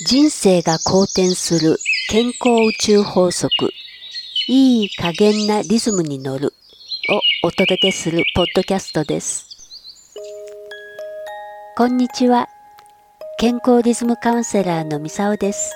[0.00, 1.76] 人生が好転する
[2.08, 3.50] 健康宇宙法則。
[4.46, 6.54] いい加減なリズムに乗る。
[7.42, 9.44] をお届けするポッドキャストです。
[11.76, 12.48] こんにちは。
[13.38, 15.74] 健康リズムカウンセラーのみさおです。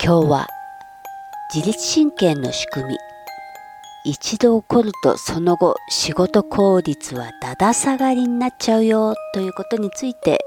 [0.00, 0.48] 今日は
[1.52, 2.96] 自律神経の仕組み。
[4.04, 10.38] 一度起こるとその後仕事効率はだだ下がりになっちゃうよということについて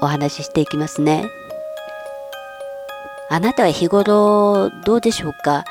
[0.00, 1.24] お話ししていきますね。
[3.32, 5.64] あなたは日頃どうでしょうか？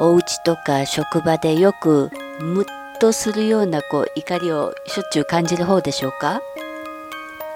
[0.00, 2.66] お家とか職場でよくムッ
[2.98, 6.42] とするようなこう怒りをしょっちゅう感じる方でしょうか？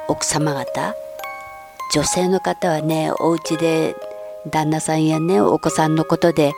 [0.06, 0.94] 奥様方？
[1.92, 3.96] 女性の方はねお家で
[4.48, 6.52] 旦那さんやねお子さんのことで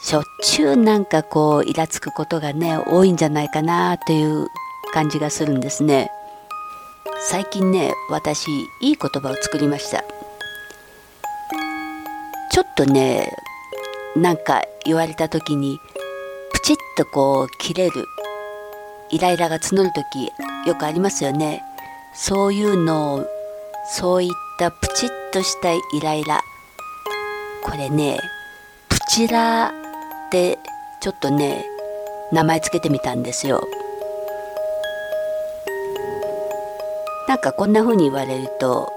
[0.00, 4.48] しょっちゅうなんかこうイラつくことがね多いんじゃないかなという
[4.94, 6.10] 感じがするんですね。
[7.20, 10.02] 最近ね私いい言葉を作りました。
[12.52, 13.32] ちょっとね
[14.14, 15.80] なんか言われた時に
[16.52, 18.04] プチッとこう切れる
[19.10, 20.30] イライラが募る時
[20.68, 21.62] よくありますよね。
[22.14, 23.26] そういうのを
[23.90, 26.42] そういったプチッとしたイライラ
[27.64, 28.20] これね
[28.90, 29.72] プチラっ
[30.30, 30.58] て
[31.00, 31.64] ちょっとね
[32.32, 33.66] 名前つけてみたんですよ。
[37.28, 38.92] なんかこんな風に言われると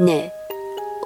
[0.00, 0.32] ね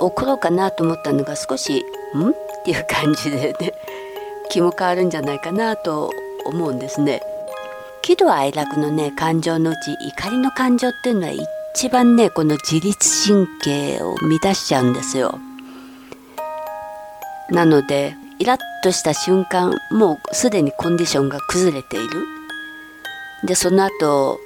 [0.01, 3.73] 送ろうかなと思ったのが少し「ん?」っていう感じでね
[4.51, 6.11] 気も変わるんじゃないかなと
[6.45, 7.23] 思うんですね。
[8.03, 11.33] 喜怒哀楽のね感情のうち怒りの感情っていうのは
[11.75, 15.39] 一番ねこの自律神経を乱しちゃうんですよ。
[17.51, 22.27] なのでイラッとした瞬間もうすでにコンディションが崩れている。
[23.45, 24.39] でその後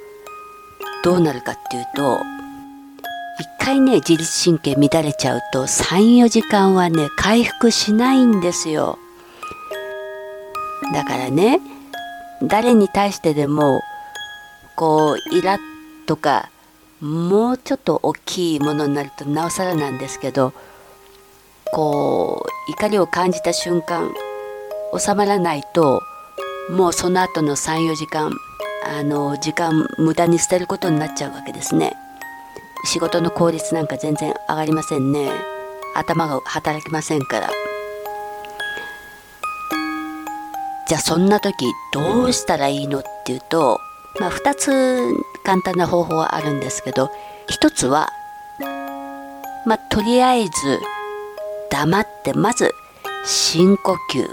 [1.03, 2.19] どうなるかっていうと
[3.39, 8.99] 一回ね自律神経乱れちゃうと34時間はね回復しないんですよ
[10.93, 11.61] だからね
[12.43, 13.81] 誰に対してでも
[14.75, 15.61] こうイラッ
[16.05, 16.49] とか
[16.99, 20.51] もうちょっと大きいものになるとなおさらなんですけど
[21.71, 24.11] こう怒りを感じた瞬間
[24.97, 26.01] 収まらないと
[26.69, 28.33] もうその後の34時間
[28.85, 31.93] あの時間無駄に捨てることになっちゃうわけですね。
[32.85, 35.31] 仕事の効率なんか全然上がりませんね。
[35.95, 37.49] 頭が働きませんから。
[40.87, 41.53] じゃあそんな時
[41.93, 43.79] どうしたらいいのっていうと、
[44.19, 45.13] まあ、2つ
[45.43, 47.11] 簡単な方法はあるんですけど
[47.51, 48.09] 1つは
[49.67, 50.51] まあとりあえず
[51.69, 52.71] 黙ってまず
[53.23, 54.25] 深呼吸。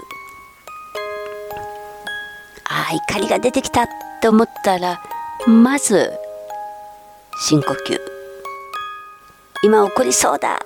[2.69, 3.87] ああ怒りが出てきたっ
[4.19, 4.99] て思ったら
[5.45, 6.11] まず
[7.39, 8.06] 深呼吸。
[9.63, 10.57] 今起こりそうだっ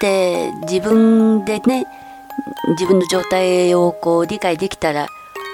[0.00, 1.86] て自分でね
[2.70, 5.06] 自分の状態をこう理解できたら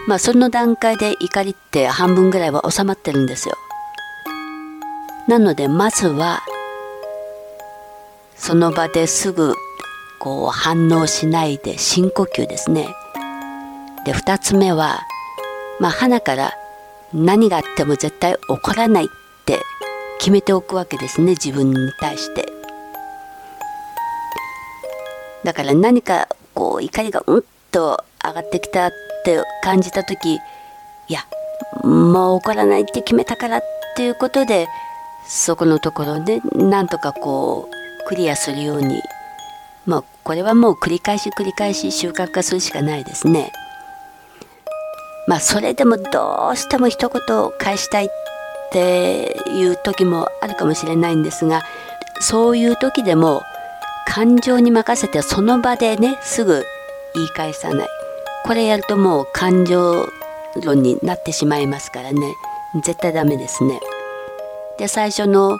[0.06, 3.56] まあその段階で怒りって半分ぐらいは収まってるんですよ。
[5.26, 6.42] なのでまずは
[8.36, 9.54] その場ですぐ
[10.18, 12.88] こう反応しないで深呼吸ですね。
[14.06, 15.02] で2つ目は
[15.80, 16.54] まあ鼻から
[17.12, 19.08] 何があっても絶対怒らないっ
[19.44, 19.60] て
[20.18, 22.57] 決めておくわけですね自分に対して。
[25.48, 28.90] だから何かこう怒りがうんと上がってきたっ
[29.24, 30.38] て感じた時い
[31.08, 31.24] や
[31.82, 33.62] もう怒らないって決めたからっ
[33.96, 34.68] ていうことで
[35.26, 39.00] そこのところでなんとかこうクリアするように
[39.86, 43.50] まあこれはもう繰り返し繰り返し習慣化するしかないですね。
[45.28, 48.08] まあそれでもどうしても一言返したいっ
[48.70, 51.62] ていう時もあるかもしれないんですが
[52.20, 53.40] そういう時でも
[54.08, 56.64] 感情に任せてその場でねすぐ
[57.14, 57.88] 言い返さない
[58.44, 60.06] これやるともう感情
[60.64, 62.34] 論になってしまいますからね
[62.82, 63.80] 絶対ダメですね。
[64.78, 65.58] で最初の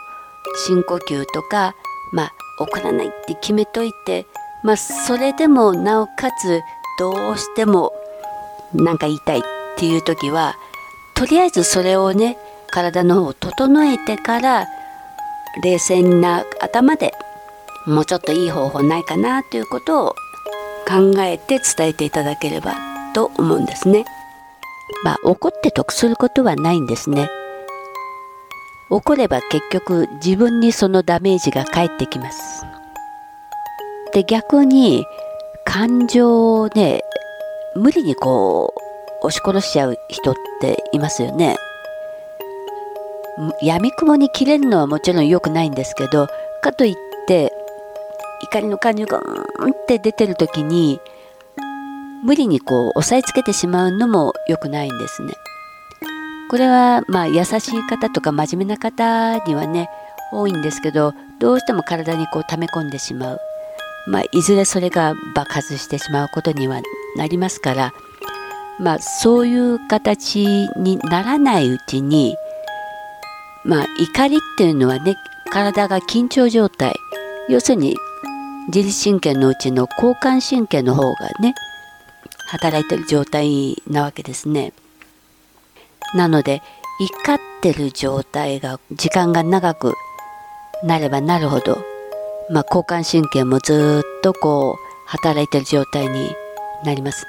[0.65, 1.75] 深呼吸とか
[2.11, 4.25] まあ怒らないって決めといて
[4.63, 6.61] まあそれでもなおかつ
[6.97, 7.93] どうしても
[8.73, 9.41] 何か言いたいっ
[9.77, 10.55] ていう時は
[11.15, 12.37] とりあえずそれをね
[12.67, 14.67] 体の方を整えてから
[15.63, 17.13] 冷静な頭で
[17.85, 20.15] もうちょっといい方法ないかなということを
[20.87, 22.75] 考えて伝えていただければ
[23.13, 24.05] と思うんですね。
[25.03, 27.29] まあ怒って得することはないんですね。
[28.89, 32.65] 怒れば結局自分にそのダメージが返ってきます。
[34.13, 35.05] で逆に
[35.63, 37.01] 感情をね
[37.75, 38.73] 無理にこ
[39.21, 41.55] う押し殺しちゃう人っていますよね。
[43.61, 46.27] やみくもに切れるのはもちろん良くないんですけど
[46.61, 47.08] かといって
[48.41, 50.99] 怒りの感情がうんって出てる時に
[52.23, 55.33] 無理にこう押さえつけてしまうのも良くないんですね。
[56.49, 59.89] これはまあ優しい方とか真面目な方にはね
[60.31, 63.39] 多いんですけどどうしても体にこう溜め込んでしまう、
[64.07, 66.81] まあ、いずれそれが爆発してしまうことには
[67.15, 67.93] なりますから、
[68.79, 72.35] まあ、そういう形にならないうちに、
[73.63, 75.15] まあ、怒りっていうのはね
[75.51, 76.93] 体が緊張状態
[77.47, 77.95] 要するに
[78.69, 81.55] 自律神経のうちの交感神経の方がね
[82.49, 84.73] 働いてる状態なわけですね。
[86.15, 86.61] なので
[86.99, 89.93] 怒ってる状態が時間が長く
[90.83, 91.83] なればなるほど、
[92.51, 94.75] まあ、交感神経もずっとこう
[95.07, 96.29] 働いてる状態に
[96.83, 97.25] なります。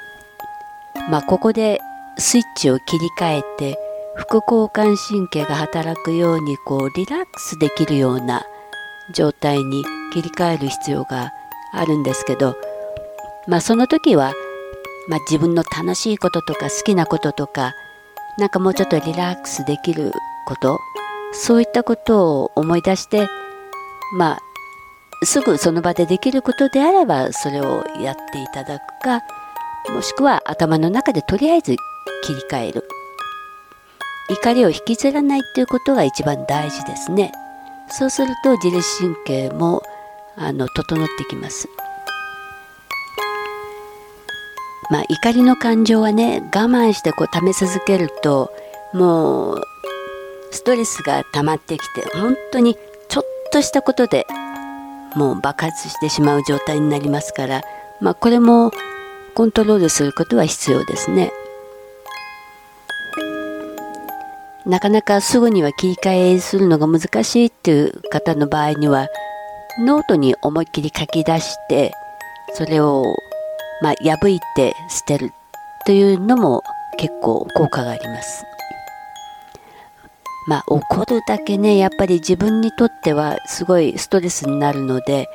[1.09, 1.79] まあ、ここで
[2.17, 3.79] スイッチを切り替えて
[4.15, 8.43] 副交感神経が働くようにこうリラックスできるような
[9.09, 9.83] 状態に
[10.13, 11.31] 切り替える必要が
[11.73, 12.55] あるんですけど、
[13.47, 14.33] まあ、その時は、
[15.07, 17.73] まあ、自分の楽しいこととか好きなこととか
[18.37, 20.11] なんかもうちょっとリラックスできる
[20.47, 20.79] こと
[21.33, 23.27] そういったことを思い出して
[24.17, 24.39] まあ
[25.23, 29.21] すぐその場でできることであればそれをやっていただくか
[29.89, 31.75] もしくは頭の中でとりあえず
[32.23, 32.87] 切り替える。
[34.31, 37.33] 怒りを引きずらないっていうことが一番大事ですね。
[37.91, 39.83] そうすると自律神経も
[40.37, 41.67] あの整ってきます
[44.89, 48.51] まあ怒りの感情はね我慢してこう溜め続けると
[48.93, 49.61] もう
[50.51, 52.77] ストレスが溜まってきて本当に
[53.07, 54.25] ちょっとしたことで
[55.15, 57.61] もう爆発してしまう状態になりますから、
[57.99, 58.71] まあ、これも
[59.33, 61.31] コントロールすることは必要ですね。
[64.65, 69.07] なかなかすぐには切り替えするのが難しいっていう方の場合には
[69.79, 71.93] ノートに思いっきり書き出して
[72.53, 73.15] それを
[73.81, 75.31] まあ破いて捨てる
[75.85, 76.61] というのも
[76.97, 78.45] 結構効果があります。
[80.47, 85.27] まあ怒るだけねやっぱり自分にとってはすごいストレスになるので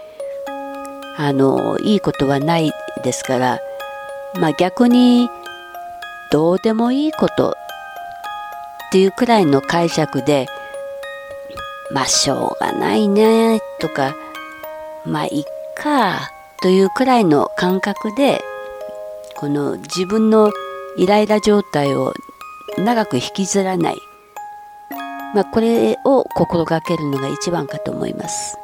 [1.16, 2.72] あのいいことはない
[3.04, 3.60] ですから
[4.34, 5.28] まあ逆に
[6.32, 7.56] どうでもいいこと
[8.86, 10.46] っていうくらいの解釈で
[11.92, 14.16] まあしょうがないねとか
[15.04, 15.44] まあいっ
[15.76, 16.30] か
[16.62, 18.42] というくらいの感覚で
[19.36, 20.52] この自分の
[20.96, 22.14] イライラ状態を
[22.78, 23.96] 長く引きずらない
[25.34, 28.56] まあ、これを心がけるのが一番かと思います。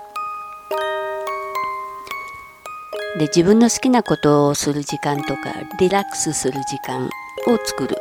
[3.19, 7.11] で自分の好きなことをする時間とかリラックスする時間
[7.47, 7.99] を作る、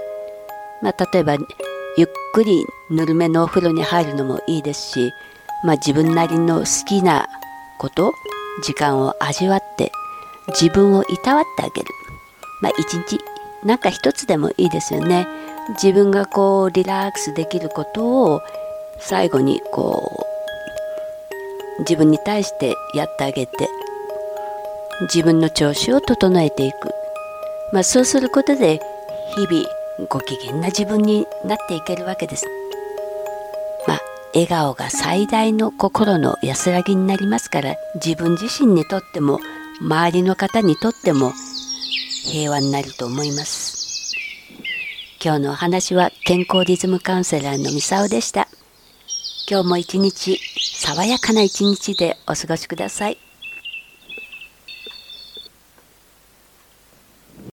[0.81, 1.35] まあ、例えば
[1.97, 5.13] ゆっくりぬるめのお風呂に入るのもいいですし、
[5.63, 7.27] まあ、自分なりの好きな
[7.79, 8.13] こと
[8.63, 9.91] 時間を味わって
[10.47, 11.87] 自分をいたわってあげる、
[12.61, 13.19] まあ、一日
[13.65, 15.27] なんか一つでもいいですよね。
[15.69, 18.41] 自分がこうリラックスできることを
[18.99, 20.25] 最後にこ
[21.77, 23.69] う自分に対してやってあげて
[25.01, 26.89] 自分の調子を整えていく、
[27.73, 28.81] まあ、そうすることで
[29.35, 32.47] 日々ご機嫌な自分になっていけるわけです。
[33.87, 34.01] まあ、
[34.33, 39.39] 笑顔が最大の心の安らぎになりますから自分自身にとっても
[39.81, 41.33] 周りの方にとっても
[42.23, 44.15] 平和になると思います。
[45.23, 48.47] 今日のお話は健康リズムカウンセラーのミサオでした。
[49.49, 53.30] 今日も一日爽やかな一日でお過ごしください。